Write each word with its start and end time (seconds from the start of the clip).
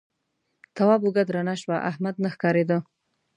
تواب 0.75 1.01
اوږه 1.03 1.23
درنه 1.27 1.55
شوه 1.61 1.77
احمد 1.89 2.15
نه 2.23 2.29
ښکارېده. 2.33 2.77